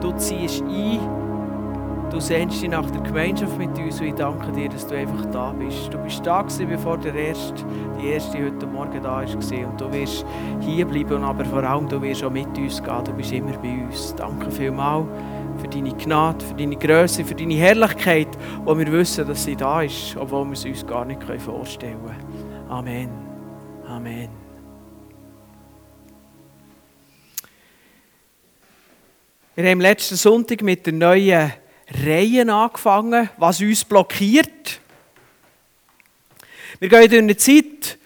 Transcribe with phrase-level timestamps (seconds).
[0.00, 1.00] Du ziehst ein,
[2.10, 5.24] du sehnst dich nach der Gemeinschaft mit uns und ich danke dir, dass du einfach
[5.26, 5.92] da bist.
[5.92, 7.64] Du bist da gewesen, bevor der erste,
[8.00, 10.24] die erste heute Morgen da war und du wirst
[10.60, 13.84] hier bleiben, aber vor allem du wirst auch mit uns gehen, du bist immer bei
[13.84, 14.14] uns.
[14.14, 15.06] Danke vielmals
[15.58, 18.28] für deine Gnade, für deine Größe, für deine Herrlichkeit,
[18.64, 22.68] wo wir wissen, dass sie da ist, obwohl wir es uns gar nicht vorstellen können.
[22.68, 23.08] Amen.
[23.88, 24.47] Amen.
[29.60, 31.52] Wir haben letzten Sonntag mit der neuen
[32.04, 34.80] Reihe angefangen, was uns blockiert.
[36.78, 37.98] Wir gehen durch eine Zeit,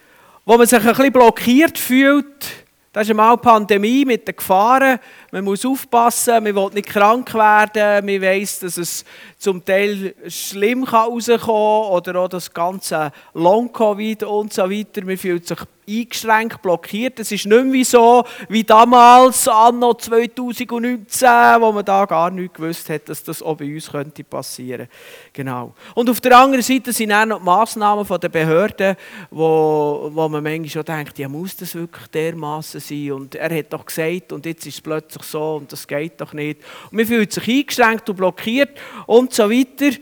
[0.46, 2.46] wo man sich ein bisschen blockiert fühlt.
[2.94, 4.98] Das ist einmal die Pandemie mit den Gefahren.
[5.34, 8.04] Man muss aufpassen, man will nicht krank werden.
[8.04, 9.02] Man weiß, dass es
[9.38, 15.02] zum Teil schlimm herauskommen kann oder auch das ganze Long-Covid und so weiter.
[15.06, 17.18] Man fühlt sich eingeschränkt, blockiert.
[17.18, 21.28] Es ist nicht mehr so wie damals, anno 2019,
[21.60, 24.88] wo man da gar nicht gewusst hat, dass das auch bei uns könnte passieren
[25.32, 25.74] Genau.
[25.94, 28.96] Und auf der anderen Seite sind auch noch die Massnahmen der Behörden,
[29.30, 33.12] wo, wo man manchmal schon denkt, ja, muss das wirklich dermaßen sein?
[33.12, 36.32] Und er hat doch gesagt, und jetzt ist es plötzlich so, und das geht doch
[36.32, 36.60] nicht.
[36.90, 39.96] Und man fühlt sich eingeschränkt und blockiert und so weiter.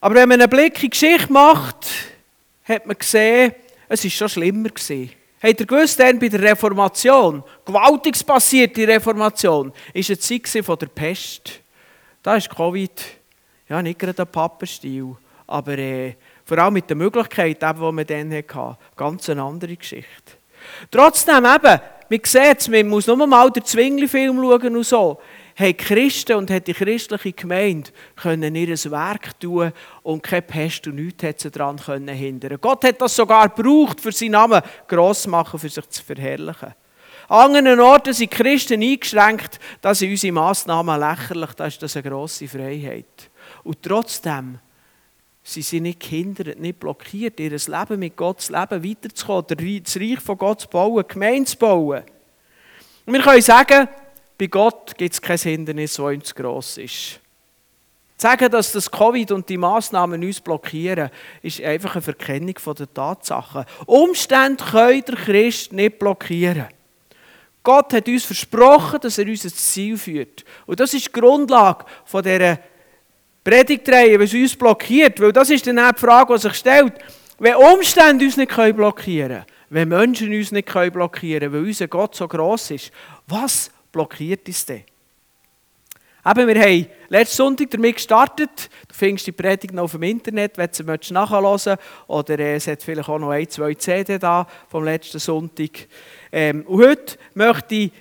[0.00, 1.86] Aber wenn man einen Blick in die Geschichte macht,
[2.64, 3.54] hat man gesehen,
[3.88, 4.70] es war schon schlimmer.
[4.70, 5.10] Gewesen.
[5.42, 10.78] Habt ihr gewusst, denn bei der Reformation, gewaltiges passiert die Reformation, war eine Zeit von
[10.78, 11.60] der Pest.
[12.22, 13.20] Da ist Covid
[13.70, 18.32] ja, nicht gerade ein Pappenstiel, aber äh, vor allem mit der Möglichkeit, die man dann
[18.32, 20.32] hatte, ganz eine andere Geschichte.
[20.90, 25.18] Trotzdem eben, man sieht es, man muss nur mal den Zwingli-Film schauen und so
[25.60, 29.72] haben Christen und hat die christliche Gemeinde können ihr Werk tun
[30.02, 32.58] und keine Pest und nichts hat sie daran können hindern.
[32.60, 36.74] Gott hat das sogar gebraucht, für seinen Namen gross machen, für sich zu verherrlichen.
[37.28, 42.10] An anderen Orten sind Christen eingeschränkt, da sind unsere Massnahmen lächerlich, da ist das eine
[42.10, 43.30] grosse Freiheit.
[43.62, 44.58] Und trotzdem
[45.52, 50.38] sind sie nicht gehindert, nicht blockiert, ihr Leben mit Gott leben, weiterzukommen, das Reich von
[50.38, 52.02] Gott zu bauen, Gemeinde zu bauen.
[53.06, 53.88] Und wir können sagen,
[54.38, 57.20] bei Gott gibt es kein Hindernis, das uns zu gross ist.
[58.16, 61.10] Sagen, dass das Covid und die Massnahmen uns blockieren,
[61.42, 63.64] ist einfach eine Verkennung der Tatsachen.
[63.86, 66.68] Umstände können der Christ nicht blockieren.
[67.62, 70.44] Gott hat uns versprochen, dass er uns ins Ziel führt.
[70.66, 72.58] Und das ist die Grundlage von dieser
[73.44, 75.20] Predigtreihe, was uns blockiert.
[75.20, 76.94] Weil das ist dann auch die Frage, die sich stellt.
[77.38, 82.14] Wenn Umstände uns nicht blockieren können, wenn Menschen uns nicht blockieren können, weil unser Gott
[82.14, 82.90] so gross ist,
[83.26, 84.84] was blockiert uns denn?
[86.26, 88.68] Eben, wir haben letzten Sonntag damit gestartet.
[88.88, 92.66] Du findest die Predigt noch auf dem Internet, wenn du sie nachhören Oder äh, es
[92.66, 95.70] hat vielleicht auch noch ein, zwei CD da vom letzten Sonntag.
[96.30, 97.92] Ähm, und heute möchte ich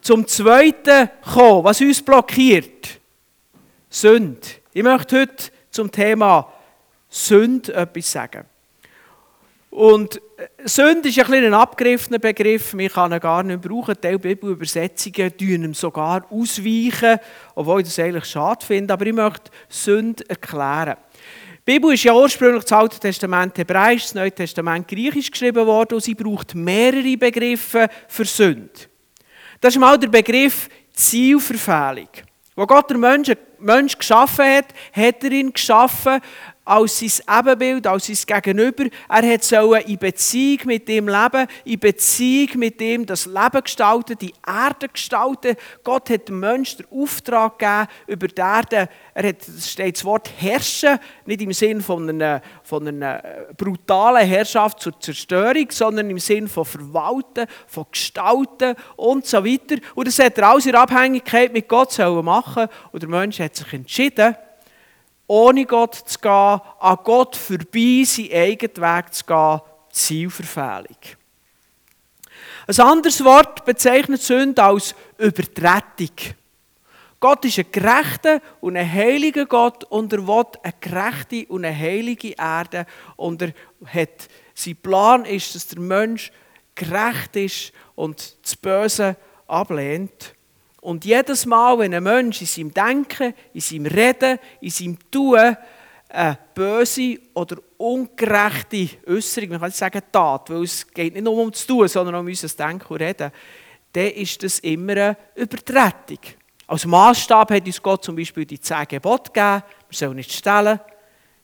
[0.00, 3.00] zum Zweiten kommen, was uns blockiert.
[3.90, 4.46] Sünde.
[4.76, 6.52] Ich möchte heute zum Thema
[7.08, 8.44] Sünde etwas sagen.
[9.70, 13.94] Und äh, Sünde ist ein, ein abgegriffener Begriff, man kann ihn gar nicht brauchen.
[14.04, 17.18] Die Bibelübersetzungen tun ihm sogar ausweichen,
[17.54, 18.92] obwohl ich das eigentlich schade finde.
[18.92, 20.98] Aber ich möchte Sünde erklären.
[21.66, 25.94] Die Bibel ist ja ursprünglich das Alte Testament Hebräisch, das Neue Testament Griechisch geschrieben worden
[25.94, 28.68] und sie braucht mehrere Begriffe für Sünde.
[29.58, 32.10] Das ist mal der Begriff Zielverfehlung.
[32.56, 36.20] Wo Gott den Menschen, Mensch geschaffen hat, hat er ihn geschaffen
[36.66, 38.84] als sein Ebenbild, als sein Gegenüber.
[39.08, 44.18] Er hat sollen in Beziehung mit ihm leben, in Beziehung mit ihm das Leben gestalten,
[44.18, 45.56] die Erde gestalten.
[45.84, 50.28] Gott hat dem Menschen den Auftrag gegeben, über die Erde, er hat, steht das Wort
[50.36, 53.22] herrschen, nicht im Sinn von einer, von einer
[53.56, 59.76] brutalen Herrschaft zur Zerstörung, sondern im Sinn von verwalten, von gestalten und so weiter.
[59.94, 63.72] Und das hat er alles in Abhängigkeit mit Gott machen Und der Mensch hat sich
[63.72, 64.36] entschieden,
[65.26, 69.60] ohne Gott zu gehen, an Gott vorbei seinen eigenen Weg zu gehen,
[69.90, 70.98] Zielverfehlung.
[72.68, 76.34] Ein anderes Wort bezeichnet Sünde als Übertretung.
[77.18, 81.76] Gott ist ein gerechter und ein heiliger Gott und er will eine gerechte und eine
[81.76, 82.86] heilige Erde
[83.16, 83.52] und er
[83.86, 86.30] hat, sein Plan ist, dass der Mensch
[86.74, 90.35] gerecht ist und das Böse ablehnt.
[90.86, 95.56] Und jedes Mal, wenn ein Mensch in seinem Denken, in seinem Reden, in seinem Tun
[96.08, 101.36] eine böse oder ungerechte Äußerung, man kann nicht sagen Tat, weil es geht nicht nur
[101.38, 103.32] um das Tun, sondern um unser Denken und Reden,
[103.92, 106.20] dann ist das immer eine Übertretung.
[106.68, 109.64] Als Maßstab hat uns Gott zum Beispiel die zehn Gebote gegeben.
[109.88, 110.78] Wir sollen nicht stellen,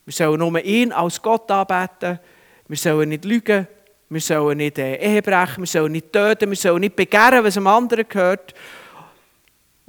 [0.04, 2.20] wir sollen nur ihn als Gott anbeten,
[2.68, 3.66] wir sollen nicht lügen,
[4.12, 7.54] Wir sollen nicht äh, Ehe brechen, wir sollen nicht töten, wir sollen nicht begehren, was
[7.54, 8.52] dem anderen gehört.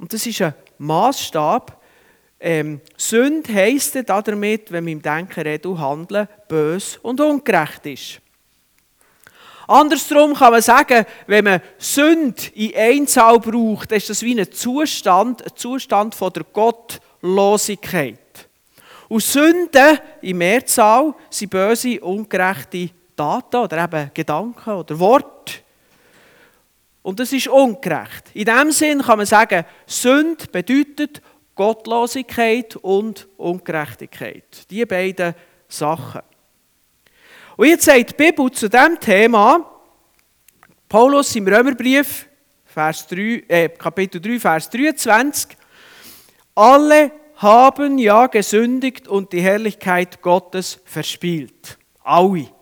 [0.04, 1.80] Und das ist ein Maßstab.
[2.38, 8.20] Ähm, Sünde heisst damit, wenn man im Denken, Reden und Handeln bös und ungerecht ist.
[9.66, 15.42] Andersrum kann man sagen, wenn man Sünde in Einzahl braucht, ist das wie ein Zustand,
[15.42, 18.50] ein Zustand von der Gottlosigkeit.
[19.08, 25.63] Und Sünden in Mehrzahl sind böse, ungerechte Taten oder eben Gedanken oder Worte.
[27.04, 28.30] Und das ist ungerecht.
[28.32, 31.20] In diesem Sinn kann man sagen, Sünde bedeutet
[31.54, 34.70] Gottlosigkeit und Ungerechtigkeit.
[34.70, 35.34] Die beiden
[35.68, 36.22] Sachen.
[37.58, 39.70] Und jetzt sagt die Bibel zu diesem Thema,
[40.88, 42.26] Paulus im Römerbrief,
[42.64, 45.58] Vers 3, äh, Kapitel 3, Vers 23,
[46.54, 51.76] alle haben ja gesündigt und die Herrlichkeit Gottes verspielt.
[52.02, 52.53] Alle.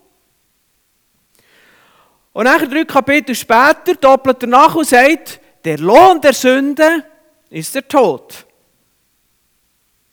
[2.32, 7.04] Und nachher drei Kapitel später doppelt er nach und sagt, der Lohn der Sünde
[7.50, 8.46] ist der Tod.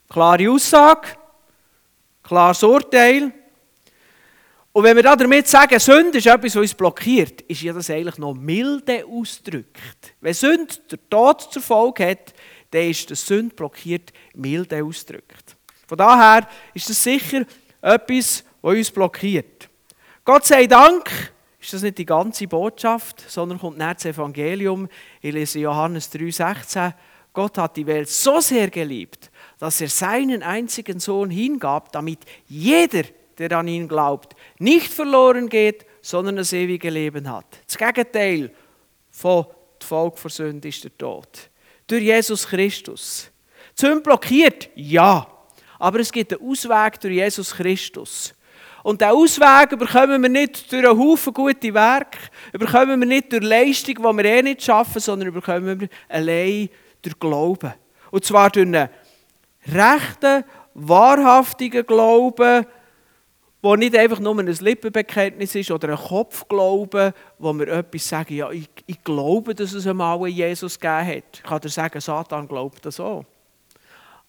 [0.10, 1.08] Klare Aussage,
[2.24, 3.32] klares Urteil.
[4.72, 8.18] Und wenn wir damit sagen, Sünde ist etwas, was uns blockiert, ist ja das eigentlich
[8.18, 10.14] noch milde ausgedrückt.
[10.20, 12.34] Wenn Sünde der Tod zur Folge hat,
[12.72, 15.56] dann ist das Sünde blockiert milde ausgedrückt.
[15.88, 17.46] Von daher ist das sicher
[17.82, 19.70] etwas, was uns blockiert.
[20.24, 24.88] Gott sei Dank ist das nicht die ganze Botschaft, sondern kommt nach das Evangelium.
[25.22, 26.94] Ich lese Johannes 3,16.
[27.34, 29.30] Gott hat die Welt so sehr geliebt,
[29.60, 33.04] dass er seinen einzigen Sohn hingab, damit jeder,
[33.38, 37.60] der an ihn glaubt, nicht verloren geht, sondern das ewige Leben hat.
[37.66, 38.52] Das Gegenteil
[39.12, 39.46] von
[39.84, 41.50] Folge der Sünde ist der Tod.
[41.88, 43.32] Durch Jesus Christus.
[43.78, 44.70] Die Sünde blockiert?
[44.76, 45.28] Ja.
[45.78, 48.34] Aber es gibt einen Ausweg durch Jesus Christus.
[48.84, 52.18] Und diesen Ausweg bekommen wir nicht durch einen Haufen gute Werke,
[52.54, 56.70] bekommen wir nicht durch Leistung, die wir eh nicht schaffen, sondern bekommen wir allein
[57.02, 57.74] durch Glauben.
[58.12, 58.90] Und zwar durch einen
[59.68, 60.44] rechten,
[60.74, 62.66] wahrhaftigen Glauben,
[63.62, 68.50] wo nicht einfach nur ein Lippenbekenntnis ist oder ein Kopfglauben, wo wir etwas sagen, ja,
[68.52, 71.24] ich, ich glaube, dass es einmal Jesus gegeben hat.
[71.34, 73.26] Ich kann dir sagen, Satan glaubt das auch.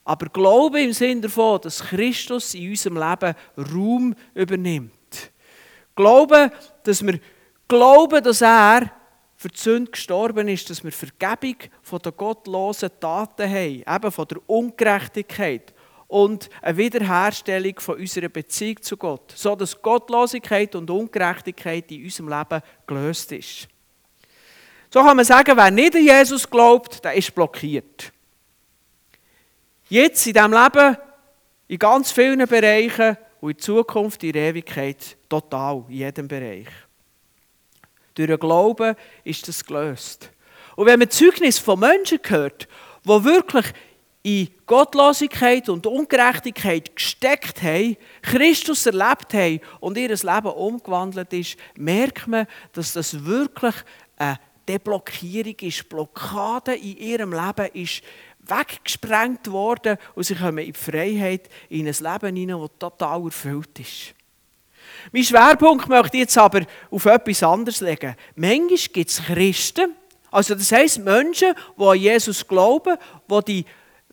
[0.04, 5.32] Aber Glaube im Sinne davon, dass Christus in unserem Leben Raum übernimmt.
[5.94, 6.50] Glaube,
[6.82, 7.20] dass wir
[7.68, 8.90] glauben, dass er
[9.36, 14.28] für die Sünde gestorben ist, dass wir Vergebung von den gottlosen Taten haben, eben von
[14.28, 15.72] der Ungerechtigkeit
[16.08, 22.28] und eine Wiederherstellung von unserer Beziehung zu Gott, so dass Gottlosigkeit und Ungerechtigkeit in unserem
[22.28, 23.68] Leben gelöst ist.
[24.92, 28.12] So kann man sagen, wer nicht an Jesus glaubt, der ist blockiert.
[29.90, 30.96] Jetzt in diesem Leben,
[31.66, 36.68] in ganz vielen Bereichen und in Zukunft in der Ewigkeit total, in jedem Bereich.
[38.14, 38.94] Durch den Glauben
[39.24, 40.30] ist das gelöst.
[40.76, 42.68] Und wenn man Zeugnis von Menschen hört,
[43.04, 43.66] die wirklich
[44.22, 52.28] in Gottlosigkeit und Ungerechtigkeit gesteckt haben, Christus erlebt haben und ihr Leben umgewandelt ist, merkt
[52.28, 53.74] man, dass das wirklich
[54.16, 54.38] eine
[54.68, 58.02] Deblockierung ist, Blockade in ihrem Leben ist
[58.50, 63.78] weggesprengt worden und sie kommen in die Freiheit, in ein Leben hinein, das total erfüllt
[63.78, 64.14] ist.
[65.12, 68.14] Mein Schwerpunkt möchte ich jetzt aber auf etwas anderes legen.
[68.34, 69.94] Manchmal gibt es Christen,
[70.30, 72.96] also das heisst Menschen, die an Jesus glauben,
[73.28, 73.64] die, die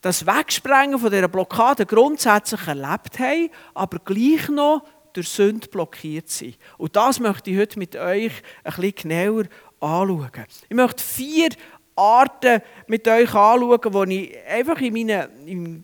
[0.02, 6.58] das Wegsprengen von dieser Blockade grundsätzlich erlebt haben, aber gleich noch durch Sünde blockiert sind.
[6.78, 8.32] Und das möchte ich heute mit euch
[8.64, 9.44] ein bisschen genauer
[9.80, 10.46] anschauen.
[10.70, 11.50] Ich möchte vier
[11.98, 15.84] Arten mit euch anschauen, die ich einfach in meinen,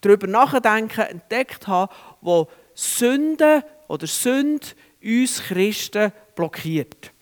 [0.00, 4.66] darüber nachdenken entdeckt habe, wo Sünde oder Sünde
[5.02, 7.12] uns Christen blockiert.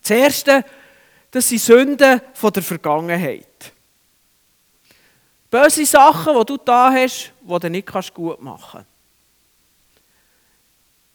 [0.00, 0.64] Das Erste,
[1.30, 3.72] das sind Sünden von der Vergangenheit.
[5.50, 8.96] Böse Sachen, die du da hast, die du nicht gut machen kannst.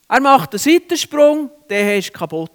[0.07, 2.51] Er macht einen Seitensprung, der ist kaputt.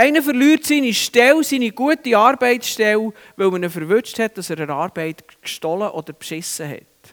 [0.00, 4.72] Einer verliert seine Stelle, seine gute Arbeitsstelle, weil man ihn verwünscht hat, dass er eine
[4.72, 7.12] Arbeit gestohlen oder beschissen hat.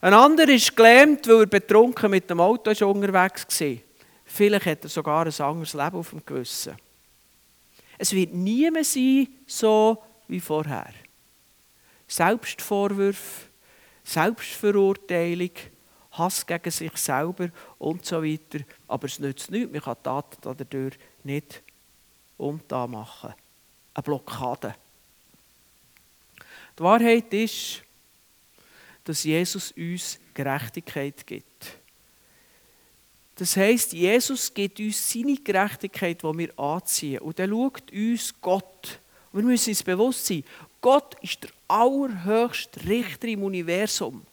[0.00, 3.76] Ein anderer ist gelähmt, weil er betrunken mit dem Auto unterwegs war.
[4.24, 6.76] Vielleicht hat er sogar ein anderes Leben auf dem Gewissen.
[7.98, 10.94] Es wird nie mehr sein, so wie vorher.
[12.06, 13.48] Selbstvorwürfe,
[14.04, 15.50] Selbstverurteilung,
[16.18, 18.60] Hass gegen sich selber und so weiter.
[18.88, 21.62] Aber es nützt nichts, man kann Taten dadurch nicht
[22.36, 23.34] umtan machen.
[23.94, 24.74] Eine Blockade.
[26.78, 27.82] Die Wahrheit ist,
[29.04, 31.78] dass Jesus uns Gerechtigkeit gibt.
[33.36, 37.20] Das heißt, Jesus gibt uns seine Gerechtigkeit, die wir anziehen.
[37.20, 39.00] Und dann schaut uns Gott.
[39.32, 40.44] Wir müssen uns bewusst sein,
[40.80, 44.24] Gott ist der allerhöchste Richter im Universum.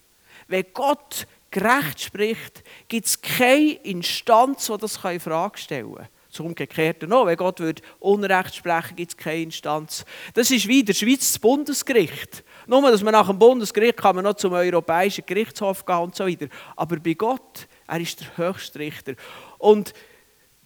[0.47, 6.08] Wenn Gott gerecht spricht, gibt es keine Instanz, die das in Frage stellen kann.
[6.31, 7.25] Das Umgekehrte noch.
[7.25, 10.05] Wenn Gott würde Unrecht sprechen gibt es keine Instanz.
[10.34, 12.46] Das ist wie der Schweiz das Bundesgericht.
[12.67, 16.25] Nur, dass man nach dem Bundesgericht kann man noch zum Europäischen Gerichtshof gehen und so
[16.25, 16.48] weiter.
[16.77, 19.15] Aber bei Gott, er ist der höchste Richter.
[19.58, 19.93] Und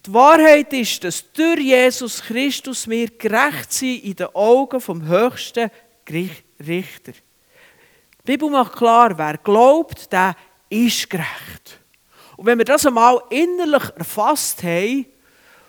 [0.06, 5.68] die Wahrheit ist, dass durch Jesus Christus wir gerecht sind in den Augen vom höchsten
[6.08, 7.12] Richter.
[7.12, 10.36] Die Bibel macht klar, wer glaubt, der
[10.68, 11.80] ist gerecht.
[12.36, 15.06] Und wenn wir das einmal innerlich erfasst haben,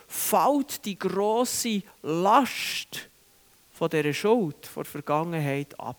[0.06, 3.08] fällt die große Last
[3.72, 5.96] von dieser Schuld, von der Vergangenheit ab.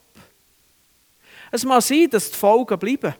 [1.51, 3.15] Es mag sein, dass die Folgen bleiben.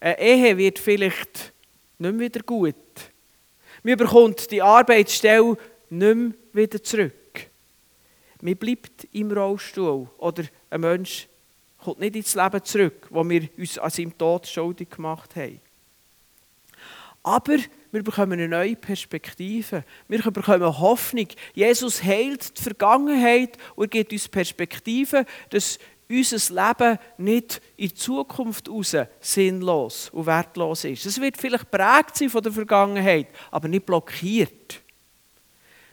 [0.00, 1.52] Eine Ehe wird vielleicht
[1.98, 2.74] nicht mehr wieder gut.
[3.82, 5.56] Man bekommt die Arbeitsstelle
[5.90, 7.12] nicht mehr wieder zurück.
[8.40, 11.28] Man bleibt im Rollstuhl oder ein Mensch
[11.82, 15.60] kommt nicht ins Leben zurück, wo wir uns an seinem Tod schuldig gemacht haben.
[17.22, 17.56] Aber
[17.92, 19.84] wir bekommen eine neue Perspektive.
[20.08, 21.28] Wir bekommen Hoffnung.
[21.54, 28.68] Jesus heilt die Vergangenheit und gibt uns Perspektive, dass unser Leben nicht in die Zukunft
[28.68, 31.06] raus sinnlos und wertlos ist.
[31.06, 34.80] Es wird vielleicht prägt sein von der Vergangenheit, aber nicht blockiert.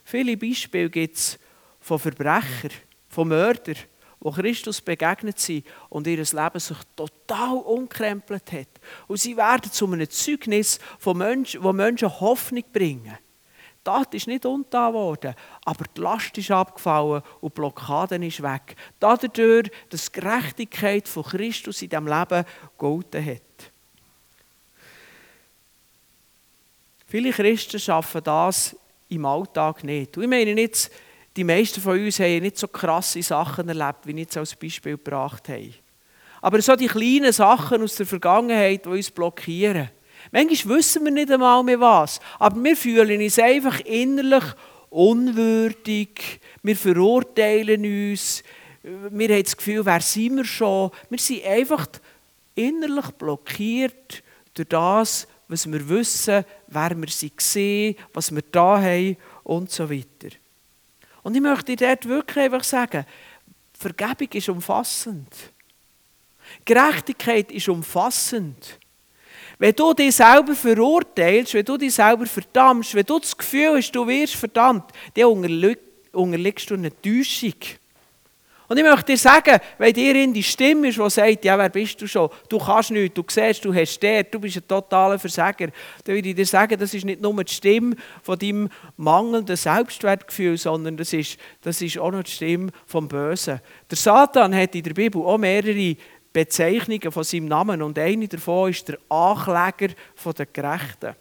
[0.03, 1.39] Viele Beispiele gibt es
[1.79, 2.71] von Verbrechern,
[3.07, 3.75] von Mördern,
[4.19, 8.67] wo Christus begegnet sind und ihr Leben sich total umkrempelt hat.
[9.07, 13.17] Und sie werden zu einem Zeugnis, von Menschen, wo Menschen Hoffnung bringen.
[13.83, 15.33] Tat ist nicht untan worden,
[15.63, 18.75] aber die Last ist abgefallen und die Blockade ist weg.
[18.99, 22.45] Dadurch, dass die Gerechtigkeit von Christus in diesem Leben
[22.77, 23.41] gegolten hat.
[27.07, 28.75] Viele Christen schaffen das
[29.07, 30.15] im Alltag nicht.
[30.17, 30.91] Und ich meine nicht,
[31.39, 34.97] die meisten von uns haben nicht so krasse Sachen erlebt, wie ich jetzt als Beispiel
[34.97, 35.71] gebracht habe.
[36.41, 39.89] Aber so die kleinen Sachen aus der Vergangenheit, die uns blockieren.
[40.33, 44.43] Manchmal wissen wir nicht einmal mehr was, aber wir fühlen uns einfach innerlich
[44.89, 48.43] unwürdig, wir verurteilen uns,
[48.83, 50.91] wir haben das Gefühl, wer sind wir schon?
[51.09, 51.87] Wir sind einfach
[52.53, 54.23] innerlich blockiert
[54.55, 59.15] durch das, was wir wissen, wer wir sind, was wir da haben
[59.45, 60.35] und so weiter.
[61.29, 63.05] Und ich möchte dir dort wirklich einfach sagen,
[63.77, 65.27] Vergebung ist umfassend.
[66.65, 68.79] Gerechtigkeit ist umfassend.
[69.59, 73.91] Wenn du dich selber verurteilst, wenn du dich selber verdammst, wenn du das Gefühl hast,
[73.91, 75.75] du wirst verdammt, dann
[76.13, 77.53] unterliegst du einer Täuschung.
[78.69, 81.69] Und ich möchte dir sagen, wenn dir in die Stimme ist, die sagt, ja, wer
[81.69, 82.29] bist du schon?
[82.47, 85.69] Du kannst nichts, du siehst, du hast der, du bist ein totaler Versager.
[86.03, 90.55] Dann würde ich dir sagen, das ist nicht nur die Stimme von deinem mangelnden Selbstwertgefühl,
[90.55, 93.59] sondern das ist, das ist auch noch die Stimme vom Bösen.
[93.89, 95.95] Der Satan hat in der Bibel auch mehrere
[96.31, 99.95] Bezeichnungen von seinem Namen und eine davon ist der Ankläger
[100.37, 101.15] der Gerechten.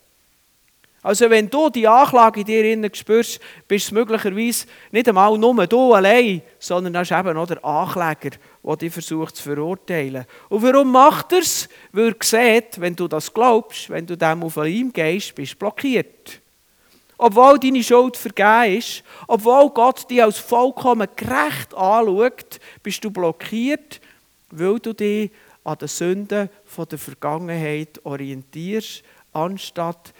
[1.02, 5.66] Also wenn du die Anklage in dir innen spürst, bist es möglicherweise nicht einmal nur
[5.66, 10.24] du allein, sondern das ist eben auch der Ankläger, der dich versucht zu verurteilen.
[10.48, 11.68] Und warum macht er es?
[11.92, 15.58] Weil er sieht, wenn du das glaubst, wenn du dem auf ihm gehst, bist du
[15.58, 16.40] blockiert.
[17.16, 24.00] Obwohl deine Schuld vergeben ist, obwohl Gott dich als vollkommen gerecht anschaut, bist du blockiert,
[24.50, 25.30] weil du dich
[25.64, 26.48] an den Sünden
[26.90, 29.02] der Vergangenheit orientierst,
[29.32, 30.12] anstatt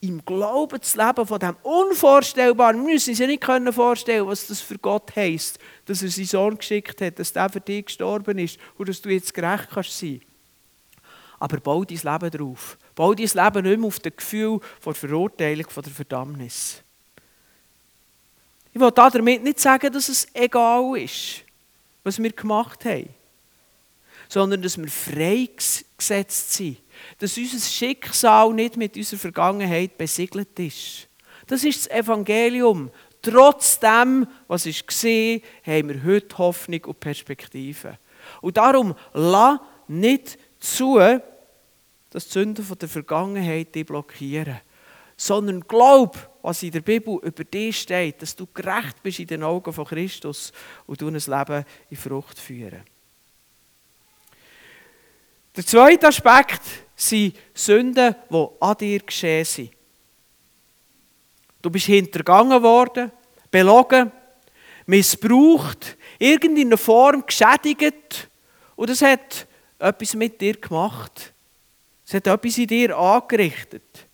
[0.00, 2.84] im Glauben zu leben von dem Unvorstellbaren.
[2.84, 6.58] Wir müssen uns ja nicht vorstellen, was das für Gott heisst, dass er seinen Sohn
[6.58, 10.20] geschickt hat, dass der für dich gestorben ist und dass du jetzt gerecht kannst sein.
[11.38, 12.78] Aber bau dein Leben darauf.
[12.94, 16.82] Bau dein Leben nicht mehr auf das Gefühl von Verurteilung, der Verdammnis.
[18.72, 21.42] Ich will damit nicht sagen, dass es egal ist,
[22.04, 23.08] was wir gemacht haben,
[24.28, 26.78] sondern dass wir freigesetzt sind
[27.18, 31.08] dass unser Schicksal nicht mit unserer Vergangenheit besiegelt ist.
[31.46, 32.90] Das ist das Evangelium.
[33.22, 37.98] Trotzdem, was ist gesehen, haben wir heute Hoffnung und Perspektive.
[38.40, 40.98] Und darum lass nicht zu,
[42.10, 44.60] dass die Sünden von der Vergangenheit dich blockieren,
[45.16, 49.42] sondern glaub, was in der Bibel über dich steht, dass du gerecht bist in den
[49.42, 50.52] Augen von Christus
[50.86, 52.82] und du ein Leben in Frucht führen.
[55.56, 56.62] Der zweite Aspekt
[56.96, 59.70] sind Sünden, die an dir geschehen sind.
[61.60, 63.12] Du bist hintergangen worden,
[63.50, 64.10] belogen,
[64.86, 68.28] missbraucht, irgendeiner Form geschädigt
[68.76, 69.46] und das hat
[69.78, 71.32] etwas mit dir gemacht.
[72.06, 74.06] Es hat etwas in dir angerichtet.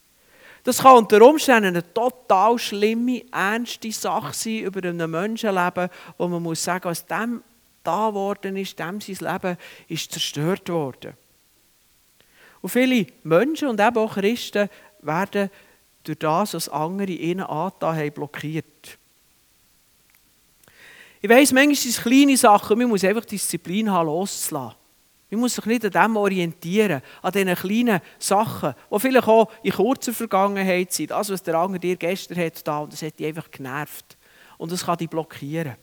[0.65, 6.43] Das kann unter Umständen eine total schlimme, ernste Sache sein über ein Menschenleben, wo man
[6.43, 7.43] muss sagen, was dem
[7.83, 9.59] da geworden ist, dem sein Leben
[9.89, 11.15] ist zerstört worden.
[12.63, 14.71] Und viele Menschen und eben auch Christen
[15.03, 15.51] werden
[16.05, 18.99] durch das, was andere ihnen angetan haben, blockiert.
[21.21, 24.77] Ich weiss, manchmal sind es kleine Sachen, man muss einfach Disziplin haben, loszulassen.
[25.31, 29.73] Man muss sich nicht an dem orientieren, an diesen kleinen Sachen, die vielleicht auch in
[29.73, 31.11] kurzer Vergangenheit sind.
[31.11, 34.19] Das, was der andere dir gestern hat, da, und das hat dich einfach genervt.
[34.59, 35.77] Und das kann dich blockieren.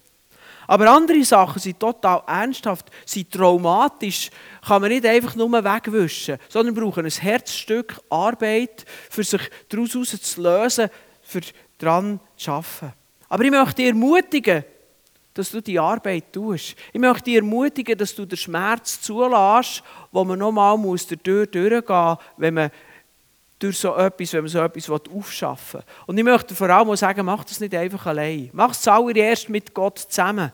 [0.70, 4.30] Aber andere Sachen sind total ernsthaft, sind traumatisch,
[4.64, 10.42] kann man nicht einfach nur wegwischen, sondern brauchen ein Herzstück Arbeit, für sich daraus zu
[10.44, 10.90] lösen,
[11.24, 11.42] für
[11.80, 12.94] daran zu arbeiten.
[13.30, 14.64] Aber ich möchte dich ermutigen,
[15.34, 16.76] dass du die Arbeit tust.
[16.94, 21.48] Ich möchte dich ermutigen, dass du den Schmerz zulässt, wo man nochmal durch die Tür
[21.48, 22.70] durchgehen muss, wenn man
[23.58, 25.86] durch so etwas, wenn man so etwas aufschaffen will.
[26.06, 28.52] Und ich möchte vor allem auch sagen, mach das nicht einfach allein.
[28.54, 30.52] Mach es zuallererst mit Gott zusammen.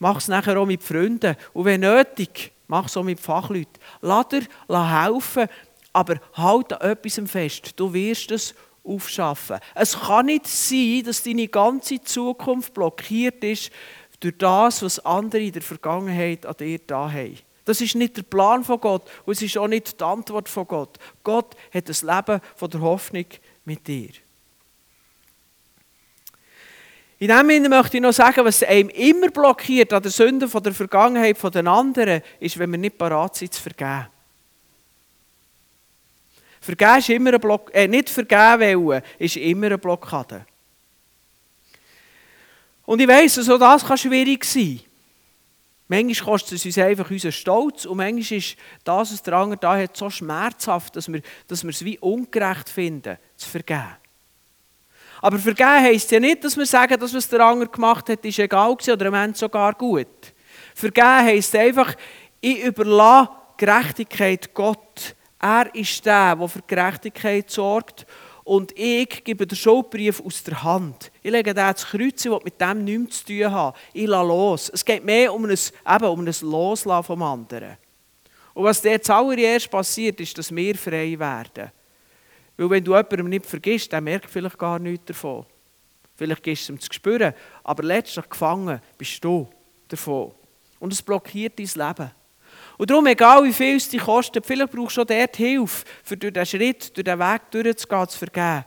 [0.00, 1.36] Mach es nachher auch mit Freunden.
[1.52, 3.78] Und wenn nötig, mach es auch mit Fachleuten.
[4.00, 5.46] Lass dir helfen,
[5.92, 7.72] aber halt an etwas fest.
[7.76, 9.58] Du wirst es aufschaffen.
[9.74, 13.70] Es kann nicht sein, dass deine ganze Zukunft blockiert ist
[14.20, 17.38] durch das, was andere in der Vergangenheit an dir da haben.
[17.66, 20.66] Das ist nicht der Plan von Gott und es ist auch nicht die Antwort von
[20.66, 20.98] Gott.
[21.22, 23.26] Gott hat das Leben von der Hoffnung
[23.64, 24.10] mit dir.
[27.20, 30.62] In dem Sinne möchte ich noch sagen, was einem immer blockiert an der Sünde von
[30.62, 34.06] der Vergangenheit von den anderen, ist, wenn wir nicht bereit sind zu vergeben.
[36.62, 40.46] Vergeben ist immer ein Block, äh, nicht vergeben wollen, ist immer eine Blockade.
[42.86, 44.80] Und ich weiss, so das kann schwierig sein.
[45.88, 49.76] Manchmal kostet es uns einfach unseren Stolz und manchmal ist das, was der andere da
[49.76, 53.99] hat, so schmerzhaft, dass wir, dass wir es wie ungerecht finden, zu vergeben.
[55.22, 58.38] Aber vergeben heisst ja nicht, dass wir sagen, dass was der andere gemacht hat, ist
[58.38, 60.32] egal gewesen oder am Ende sogar gut.
[60.74, 61.94] Vergeben heisst einfach,
[62.40, 65.14] ich überlasse Gerechtigkeit Gott.
[65.38, 68.06] Er ist der, der für Gerechtigkeit sorgt.
[68.44, 71.12] Und ich gebe den Schuldbrief aus der Hand.
[71.22, 73.76] Ich lege den ins Kreuz, ich mit dem nichts zu tun haben.
[73.92, 74.70] Ich lasse los.
[74.74, 77.76] Es geht mehr um ein, eben um ein Loslassen vom anderen.
[78.54, 81.70] Und was jetzt zuallererst passiert, ist, dass wir frei werden.
[82.60, 85.46] Weil wenn du jemandem nicht vergisst, der merkt vielleicht gar nichts davon.
[86.14, 87.32] Vielleicht gehst du ihm zu spüren,
[87.64, 89.48] aber letztlich gefangen bist du
[89.88, 90.34] davon.
[90.78, 92.10] Und es blockiert dein Leben.
[92.76, 96.18] Und darum, egal wie viel es dich kostet, vielleicht brauchst du auch dort Hilfe, für
[96.18, 98.66] durch diesen Schritt, durch den Weg durchzugehen, zu vergeben.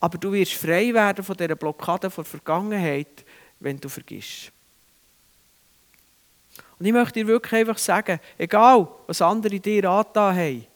[0.00, 3.26] Aber du wirst frei werden von dieser Blockade der Vergangenheit,
[3.60, 4.52] wenn du vergisst.
[6.78, 10.66] Und ich möchte dir wirklich einfach sagen, egal was andere dir angetan haben,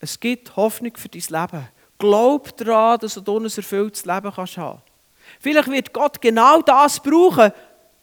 [0.00, 1.68] es gibt Hoffnung für dein Leben.
[2.02, 4.82] Glaub daran, dass du ein erfülltes Leben kannst haben
[5.38, 7.52] Vielleicht wird Gott genau das brauchen,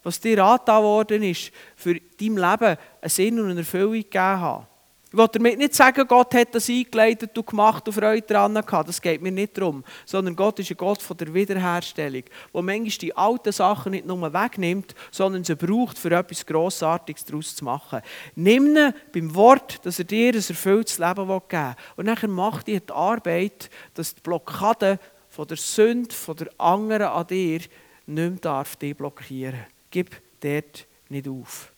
[0.03, 4.67] was dir angetan worden ist, für dein Leben einen Sinn und eine Erfüllung gegeben haben.
[5.12, 8.89] Ich will damit nicht sagen, Gott hat das eingeleitet und gemacht und Freude daran gehabt.
[8.89, 9.84] Das geht mir nicht darum.
[10.06, 12.22] Sondern Gott ist ein Gott von der Wiederherstellung,
[12.54, 17.56] der manchmal die alten Sachen nicht nur wegnimmt, sondern sie braucht, für etwas Grossartiges daraus
[17.56, 18.02] zu machen.
[18.36, 21.76] Nimm ihn beim Wort, dass er dir ein erfülltes Leben geben will.
[21.95, 25.00] Und dann macht dir die Arbeit, dass die Blockade
[25.32, 27.69] von der Sünde, von der anderen an dir nicht
[28.06, 31.72] mehr darf, dich blockieren Gib dort nicht auf.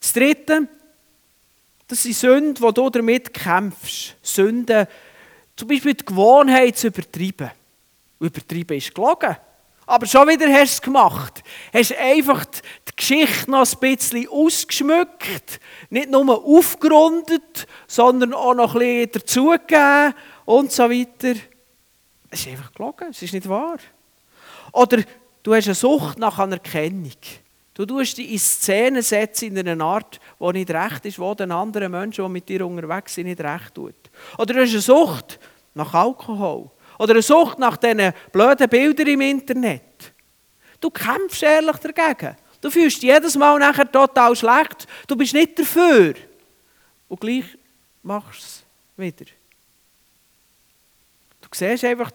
[0.00, 0.68] Das Dritte,
[1.90, 4.16] das sind Sünden, wo du damit kämpfst.
[4.22, 4.86] Sünden,
[5.56, 7.50] zum Beispiel die Gewohnheit zu übertreiben.
[8.18, 9.36] Übertreiben ist gelogen.
[9.86, 11.42] Aber schon wieder hast du es gemacht.
[11.72, 15.60] Hast einfach die Geschichte noch ein bisschen ausgeschmückt.
[15.90, 21.40] Nicht nur aufgerundet, sondern auch noch ein bisschen dazugegeben und so weiter.
[22.30, 23.08] Es ist einfach gelogen.
[23.10, 23.78] Es ist nicht wahr.
[24.72, 25.02] Oder
[25.42, 27.12] Du hast eine Sucht nach Anerkennung.
[27.74, 31.52] Du tust dich in Szene setzen in einer Art, die nicht recht ist, wo den
[31.52, 33.94] anderen Menschen, die mit dir unterwegs sind, nicht recht tut.
[34.38, 35.38] Oder du hast eine Sucht
[35.74, 36.70] nach Alkohol.
[36.98, 40.12] Oder eine Sucht nach diesen blöden Bildern im Internet.
[40.80, 42.36] Du kämpfst ehrlich dagegen.
[42.60, 44.86] Du fühlst dich jedes Mal nachher total schlecht.
[45.06, 46.14] Du bist nicht dafür.
[47.08, 47.44] Und gleich
[48.02, 48.64] machst
[48.96, 49.30] du es wieder.
[51.40, 52.10] Du siehst einfach,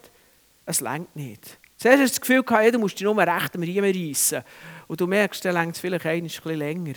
[0.66, 1.58] es längt nicht.
[1.78, 4.44] Zuerst hast du das Gefühl du musst dich nur recht am Riemen reissen.
[4.88, 6.94] Und du merkst, dann längt es vielleicht ein bisschen länger.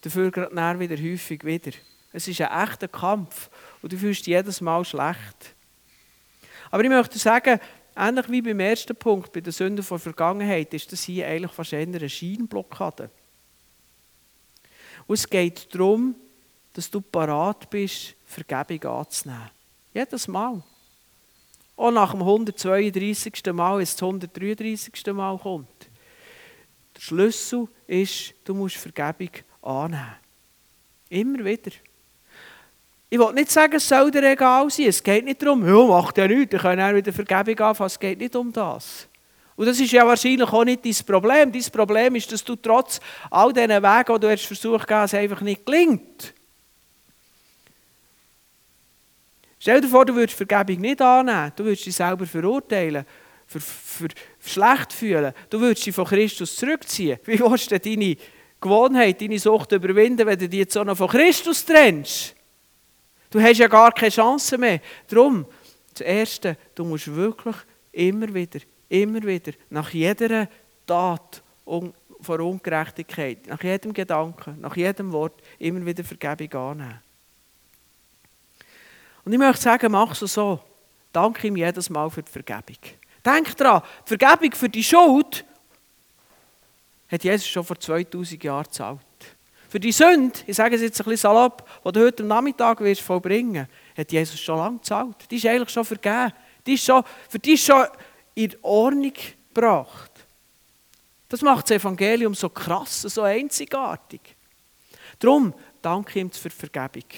[0.00, 1.72] Dafür gerade wieder häufig wieder.
[2.12, 3.50] Es ist ein echter Kampf.
[3.80, 5.54] Und du fühlst dich jedes Mal schlecht.
[6.70, 7.60] Aber ich möchte sagen,
[7.96, 11.72] ähnlich wie beim ersten Punkt, bei der Sünde von Vergangenheit, ist das hier eigentlich fast
[11.72, 13.10] eher eine Scheinblockade.
[15.06, 16.14] Und es geht darum,
[16.72, 19.50] dass du parat bist, Vergebung anzunehmen.
[19.92, 20.62] Jedes Mal.
[21.76, 23.52] Auch nach dem 132.
[23.52, 25.06] Mal, wenn es das 133.
[25.12, 25.91] Mal kommt.
[27.02, 30.14] Schlüssel ist, du musst Vergebung annehmen.
[31.08, 31.72] Immer wieder.
[33.10, 34.86] Ich will nicht sagen, es soll dir egal sein.
[34.86, 37.88] Es geht nicht darum, ja, macht ja nichts, ich kann auch wieder Vergebung anfangen.
[37.88, 39.08] Es geht nicht um das.
[39.56, 41.50] Und das ist ja wahrscheinlich auch nicht dein Problem.
[41.50, 43.00] Dein Problem ist, dass du trotz
[43.32, 46.32] all diesen Wegen, die du hast versucht hast, es einfach nicht gelingt.
[49.58, 51.50] Stell dir vor, du würdest Vergebung nicht annehmen.
[51.56, 53.04] Du würdest dich selber verurteilen,
[53.60, 54.08] für, für,
[54.44, 55.32] schlecht fühlen.
[55.50, 57.18] Du würdest dich von Christus zurückziehen.
[57.24, 58.16] Wie willst du deine
[58.60, 62.34] Gewohnheit, deine Sucht überwinden, wenn du dich jetzt auch noch von Christus trennst?
[63.30, 64.80] Du hast ja gar keine Chance mehr.
[65.08, 65.46] Darum,
[65.92, 67.56] das Erste, du musst wirklich
[67.92, 70.48] immer wieder, immer wieder, nach jeder
[70.86, 77.00] Tat von Ungerechtigkeit, nach jedem Gedanken, nach jedem Wort, immer wieder Vergebung annehmen.
[79.24, 80.60] Und ich möchte sagen, mach es so.
[81.12, 82.78] Danke ihm jedes Mal für die Vergebung.
[83.24, 85.44] Denk daran, die Vergebung für die Schuld
[87.08, 89.00] hat Jesus schon vor 2000 Jahren gezahlt.
[89.68, 92.80] Für die Sünde, ich sage es jetzt ein bisschen salopp, die du heute am Nachmittag
[92.80, 95.16] wirst vollbringen, hat Jesus schon lange gezahlt.
[95.30, 96.32] Die ist eigentlich schon vergeben.
[96.66, 97.86] Die ist schon, für die ist schon
[98.34, 99.12] in Ordnung
[99.48, 100.10] gebracht.
[101.28, 104.20] Das macht das Evangelium so krass, so einzigartig.
[105.18, 107.08] Darum danke ihm für die Vergebung.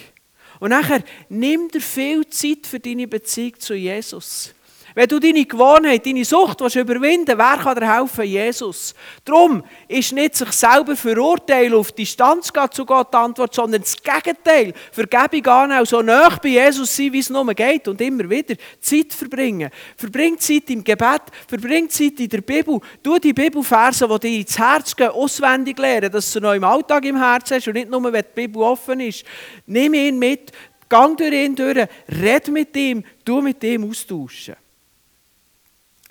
[0.59, 4.53] Und nachher nimm dir viel Zeit für deine Beziehung zu Jesus.
[4.95, 8.23] Wenn du deine Gewohnheit, deine Sucht überwinden willst, wer kann dir helfen?
[8.23, 8.95] Jesus.
[9.25, 13.97] Darum ist nicht sich selber verurteilen, auf Distanz gehen zu Gott die Antwort, sondern das
[14.01, 14.73] Gegenteil.
[14.93, 19.11] Vergebung annehmen, so nah bei Jesus sein, wie es nur geht und immer wieder Zeit
[19.11, 19.69] verbringen.
[19.97, 22.79] Verbring Zeit im Gebet, verbring Zeit in der Bibel.
[23.03, 27.03] Du die Bibelverse, die dir ins Herz gehen, auswendig lernen, dass du noch im Alltag
[27.03, 29.25] im Herzen hast und nicht nur, wenn die Bibel offen ist.
[29.65, 30.53] Nimm ihn mit,
[30.87, 34.55] gang durch ihn durch, red mit ihm, du mit ihm austauschen.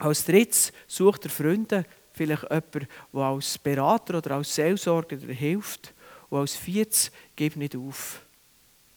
[0.04, 5.94] Als drittes sucht er Freunde, vielleicht jemanden, der als Berater oder als Seelsorger hilft.
[6.28, 8.20] Und als viertes, gib nicht auf.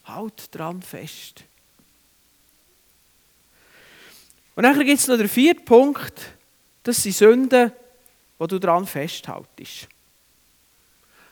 [0.03, 1.45] Halt dran fest.
[4.55, 6.13] Und dann gibt es noch den vierten Punkt,
[6.83, 7.71] das sind Sünden,
[8.37, 9.87] wo du dran festhaltest.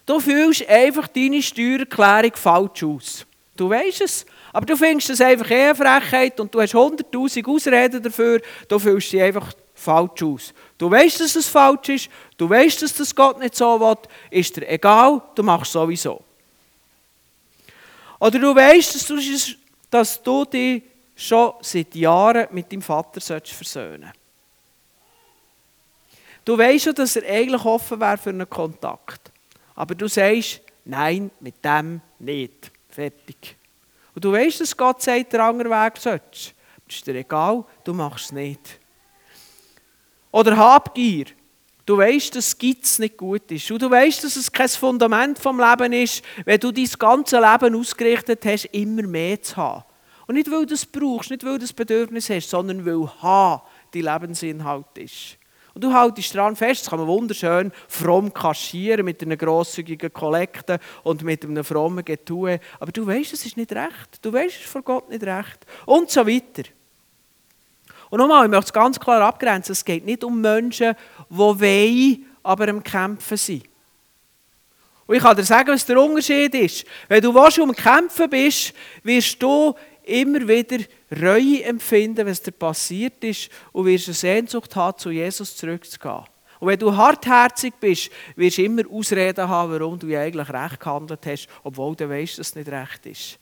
[0.05, 3.25] Du fühlst einfach deine Steuererklärung falsch aus.
[3.57, 8.03] Du weißt es, aber du findest es einfach eher Frechheit und du hast hunderttausend Ausreden
[8.03, 9.53] dafür, du fühlst sie einfach
[9.85, 10.53] falsch aus.
[10.77, 13.97] Du weißt, dass es falsch ist, du weißt, dass das Gott nicht so will,
[14.29, 16.21] ist dir egal, du machst sowieso.
[18.19, 19.17] Oder du weißt, dass du,
[19.89, 20.83] dass du dich
[21.15, 24.19] schon seit Jahren mit deinem Vater versöhnen sollst.
[26.43, 29.31] Du weißt schon, dass er eigentlich offen wäre für einen Kontakt.
[29.73, 32.71] Aber du sagst, nein, mit dem nicht.
[32.89, 33.57] Fertig.
[34.13, 36.53] Und du weißt, dass Gott sagt, der andere Weg sollst.
[36.87, 38.79] Ist dir egal, du machst es nicht.
[40.35, 41.27] Oder Habgier.
[41.85, 43.71] Du weißt, dass Geiz nicht gut ist.
[43.71, 47.73] Und du weißt, dass es kein Fundament vom Leben ist, wenn du dein ganze Leben
[47.73, 49.85] ausgerichtet hast, immer mehr zu haben.
[50.27, 53.61] Und nicht, weil du es brauchst, nicht, weil du das Bedürfnis hast, sondern weil Haben
[53.93, 55.37] dein Lebensinhalt ist.
[55.73, 60.81] Und du haltest daran fest, das kann man wunderschön fromm kaschieren mit einer grosszügigen Kollekte
[61.03, 62.59] und mit einem frommen Getue.
[62.81, 64.19] Aber du weißt, es ist nicht recht.
[64.21, 65.65] Du weißt, es ist vor Gott nicht recht.
[65.85, 66.63] Und so weiter.
[68.09, 70.95] Und nochmal, ich möchte es ganz klar abgrenzen, es geht nicht um Menschen,
[71.29, 73.63] die wollen, aber am Kämpfen sind.
[75.07, 76.85] Und ich kann dir sagen, was der Unterschied ist.
[77.07, 83.23] Wenn du willst, um Kämpfen bist, wirst du immer wieder Reue empfinden, es dir passiert
[83.23, 86.23] ist und wirst eine Sehnsucht haben, zu Jesus zurückzugehen.
[86.59, 91.25] Und wenn du hartherzig bist, wirst du immer Ausreden haben, warum du eigentlich recht gehandelt
[91.25, 93.39] hast, obwohl du weißt, dass es nicht recht ist.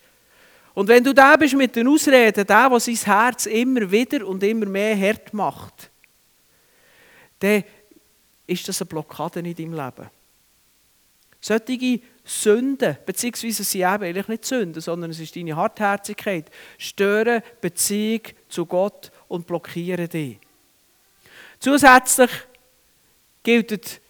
[0.74, 4.42] Und wenn du da bist mit den Ausreden, der, der sein Herz immer wieder und
[4.42, 5.90] immer mehr hart macht,
[7.38, 7.62] dann
[8.46, 10.10] ist das eine Blockade in deinem Leben.
[11.40, 18.22] Solche Sünden, beziehungsweise sie eben eigentlich nicht Sünden, sondern es ist deine Hartherzigkeit, stören Beziehung
[18.48, 20.38] zu Gott und blockieren dich.
[21.60, 22.30] Zusätzlich
[23.42, 24.00] gilt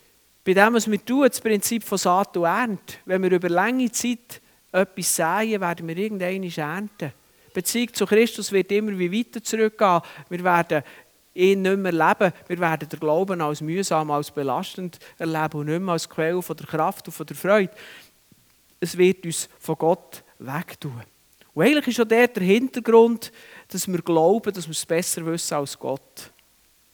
[0.45, 2.95] bei dem, was wir tun, das Prinzip von Saat und Ernte.
[3.05, 4.41] Wenn wir über lange Zeit
[4.75, 7.13] etwas säen, werden wir irgendwann ernten.
[7.49, 10.01] Die Beziehung zu Christus wird immer wie weiter zurückgehen.
[10.29, 10.83] Wir werden
[11.35, 12.33] ihn nicht mehr leben.
[12.49, 16.57] Wir werden den Glauben als mühsam, als belastend erleben und nicht mehr als Quelle von
[16.57, 17.73] der Kraft und von der Freude.
[18.81, 21.03] Es wird uns von Gott wegtun.
[21.55, 23.31] Und eigentlich ist auch der, der Hintergrund,
[23.69, 26.33] dass wir glauben, dass wir es besser wissen als Gott.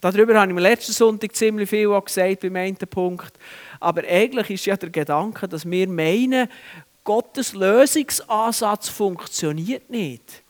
[0.01, 3.33] Darüber habe ich mir letzten Sonntag ziemlich viel gesagt beim einen Punkt.
[3.81, 6.49] Aber eigentlich ist ja der Gedanke, dass wir meinen,
[7.05, 10.43] Gottes Lösungsansatz funktioniert nicht.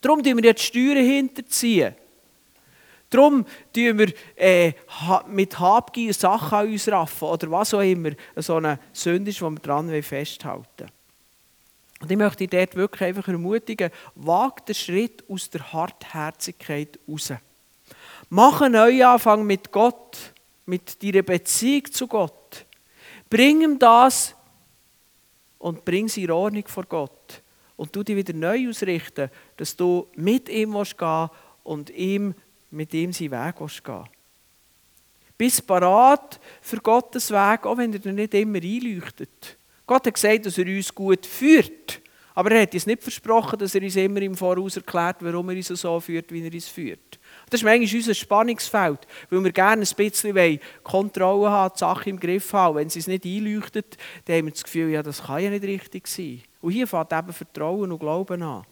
[0.00, 1.94] Darum tun wir jetzt Steuern hinterziehen.
[3.10, 4.72] Darum tun wir äh,
[5.26, 9.44] mit Habgier Sachen an uns raffen oder was auch immer so eine Sünde ist, die
[9.44, 10.88] wir dran festhalten
[12.00, 17.32] Und ich möchte dich dort wirklich einfach ermutigen, wag den Schritt aus der Hartherzigkeit raus.
[18.28, 20.16] Mach einen Neuanfang mit Gott,
[20.66, 22.64] mit deiner Beziehung zu Gott.
[23.28, 24.36] Bring ihm das
[25.60, 27.42] und bring sie in Ordnung vor Gott.
[27.76, 30.96] Und du dich wieder neu ausrichten, dass du mit ihm gehen willst
[31.62, 32.34] und ihm,
[32.70, 33.82] mit ihm seinen Weg willst
[35.38, 39.58] Bist parat für Gottes Weg, auch wenn er dir nicht immer einleuchtet.
[39.86, 42.02] Gott hat gesagt, dass er uns gut führt.
[42.34, 45.56] Aber er hat uns nicht versprochen, dass er uns immer im Voraus erklärt, warum er
[45.56, 47.18] uns so führt, wie er uns führt.
[47.50, 52.20] Das ist manchmal unser Spannungsfeld, weil wir gerne ein bisschen Kontrolle haben, die Sache im
[52.20, 52.76] Griff haben.
[52.76, 55.64] Wenn sie es nicht einleuchtet, dann haben wir das Gefühl, ja, das kann ja nicht
[55.64, 56.42] richtig sein.
[56.60, 58.64] Und hier fängt eben Vertrauen und Glauben an.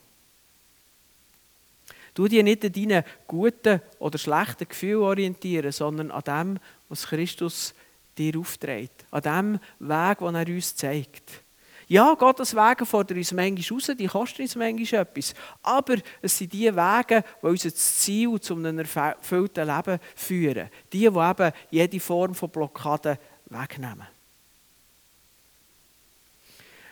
[2.14, 7.74] Du dich nicht an deinen guten oder schlechten Gefühlen orientieren, sondern an dem, was Christus
[8.16, 9.06] dir aufträgt.
[9.10, 11.42] An dem Weg, den er uns zeigt.
[11.88, 15.34] Ja, Gottes Wege fordern uns manchmal raus, die kosten uns manchmal etwas.
[15.62, 20.68] Aber es sind die Wege, die uns das Ziel zu einem erfüllten Leben führen.
[20.92, 24.06] Die, die eben jede Form von Blockade wegnehmen.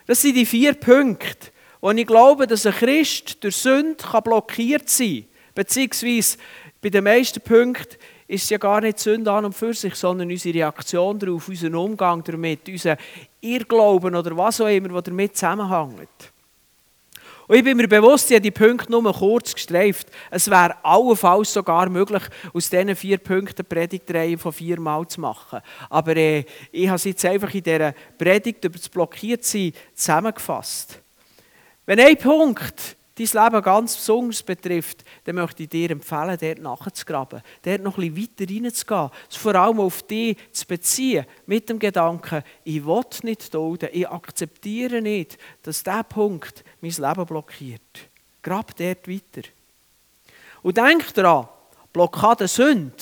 [0.07, 1.51] Das sind die vier Punkte,
[1.83, 5.55] wo ich glaube, dass ein Christ durch Sünde blockiert sein kann.
[5.57, 6.39] Beziehungsweise
[6.81, 7.97] bei den meisten Punkten
[8.29, 12.23] ist ja gar nicht Sünde an und für sich, sondern unsere Reaktion darauf, unseren Umgang
[12.25, 12.97] damit, unser
[13.41, 16.33] Irrglauben oder was auch immer, was damit zusammenhängt.
[17.49, 20.09] Und ich bin mir bewusst, ich habe die Punkte nur kurz gestreift.
[20.31, 25.61] Es wäre allenfalls sogar möglich, aus diesen vier Punkten eine Predigtreihe von viermal zu machen.
[25.89, 31.01] Aber äh, ich habe es jetzt einfach in dieser Predigt über das Blockiertsein zusammengefasst.
[31.85, 37.43] Wenn ein Punkt dein Leben ganz besonders betrifft, dann möchte ich dir empfehlen, dort nachzugraben,
[37.63, 41.79] dort noch ein bisschen weiter reinzugehen, es vor allem auf dich zu beziehen, mit dem
[41.79, 48.11] Gedanken, ich will nicht dulden, ich akzeptiere nicht, dass dieser Punkt mein Leben blockiert.
[48.43, 49.49] Grab dort weiter.
[50.63, 51.49] Und denk daran,
[51.93, 52.93] Blockade Sünde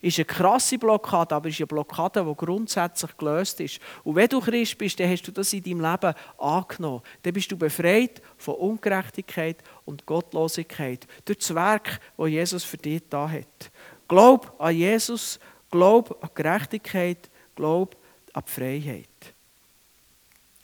[0.00, 3.80] ist eine krasse Blockade, aber ist eine Blockade, die grundsätzlich gelöst ist.
[4.02, 7.02] Und wenn du Christ bist, dann hast du das in deinem Leben angenommen.
[7.22, 13.02] Dann bist du befreit von Ungerechtigkeit und Gottlosigkeit durch das Werk, das Jesus für dich
[13.10, 13.70] da hat.
[14.08, 15.38] Glaub an Jesus,
[15.70, 17.96] glaub an Gerechtigkeit, glaub
[18.32, 19.34] an die Freiheit.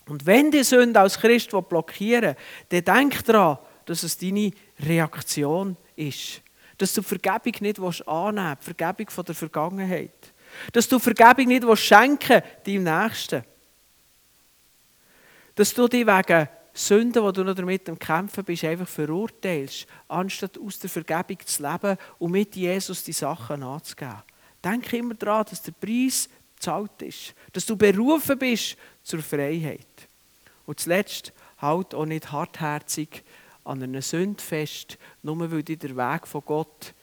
[0.08, 2.36] Und wenn die Sünde als Christ blockieren
[2.68, 6.42] dann denk daran, dass es deine Reaktion ist.
[6.78, 10.32] Dass du Vergebung nicht annehmen willst, Vergebung von der Vergangenheit.
[10.72, 13.44] Dass du Vergebung nicht schenken deinem Nächsten.
[15.54, 20.58] Dass du dich wegen Sünden, die du noch damit am Kämpfen bist, einfach verurteilst, anstatt
[20.58, 24.22] aus der Vergebung zu leben und mit Jesus die Sachen anzugeben.
[24.62, 27.34] Denk immer daran, dass der Preis bezahlt ist.
[27.52, 30.08] Dass du berufen bist zur Freiheit.
[30.66, 33.24] Und zuletzt, halt auch nicht hartherzig
[33.66, 36.94] an einer Sünde fest, nur weil dir der Weg von Gott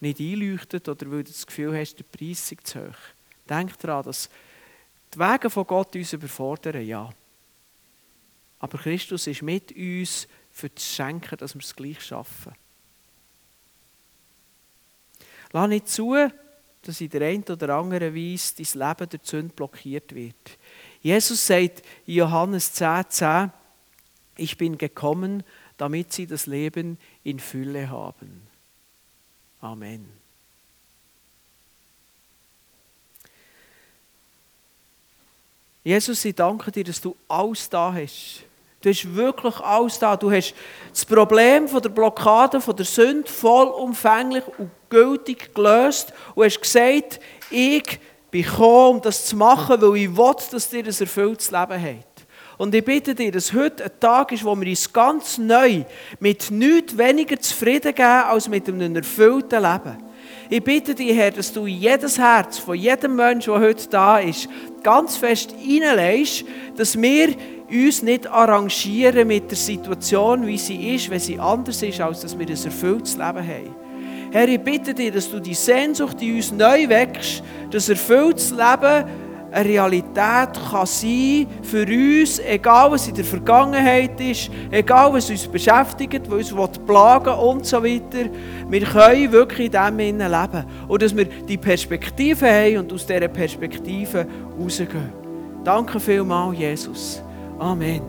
[0.00, 2.98] nicht einleuchtet oder weil du das Gefühl hast, der Preis ist zu hoch.
[3.48, 4.28] Denk daran, dass
[5.14, 7.10] die Wege von Gott uns überfordern, ja.
[8.58, 12.52] Aber Christus ist mit uns für das Schenken, dass wir es gleich schaffen.
[15.52, 16.16] Lass nicht zu,
[16.82, 20.58] dass in der einen oder anderen Weise dein Leben die Sünde blockiert wird.
[21.00, 23.52] Jesus sagt in Johannes 10,10, 10,
[24.36, 25.42] ich bin gekommen,
[25.82, 28.46] damit sie das Leben in Fülle haben.
[29.60, 30.06] Amen.
[35.82, 38.44] Jesus, ich danke dir, dass du alles da hast.
[38.80, 40.16] Du hast wirklich alles da.
[40.16, 40.54] Du hast
[40.92, 47.18] das Problem von der Blockade, von der Sünde vollumfänglich und gültig gelöst und hast gesagt,
[47.50, 47.98] ich
[48.30, 52.11] bin gekommen, um das zu machen, weil ich will, dass dir ein erfülltes Leben hat.
[52.62, 55.82] Und ich bitte dir, dass heute ein Tag ist, wo wir uns ganz neu
[56.20, 59.98] mit nichts weniger zufrieden geben als mit einem erfüllten Leben.
[60.48, 64.20] Ich bitte dich, Herr, dass du in jedes Herz von jedem Menschen, der heute da
[64.20, 64.48] ist,
[64.84, 66.44] ganz fest hineinlegst,
[66.76, 67.34] dass wir
[67.68, 72.38] uns nicht arrangieren mit der Situation, wie sie ist, wenn sie anders ist, als dass
[72.38, 73.74] wir ein erfülltes Leben haben.
[74.30, 79.31] Herr, ich bitte dich, dass du die Sehnsucht in uns neu wächst, das erfülltes Leben
[79.52, 85.46] eine Realität kann sein für uns, egal was in der Vergangenheit ist, egal was uns
[85.46, 88.30] beschäftigt, was uns plagen und so weiter.
[88.68, 90.64] Wir können wirklich in dem leben.
[90.88, 94.26] Und dass wir die Perspektive haben und aus dieser Perspektive
[94.58, 95.12] rausgehen.
[95.64, 97.22] Danke vielmals, Jesus.
[97.58, 98.00] Amen.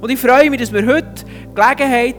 [0.00, 1.24] Und ich freue mich, dass wir heute
[1.54, 2.14] Gelegenheit